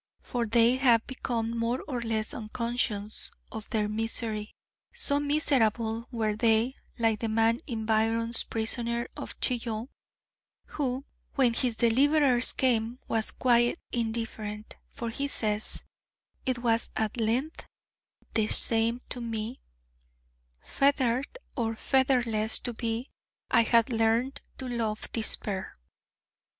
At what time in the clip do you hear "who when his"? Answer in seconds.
10.65-11.75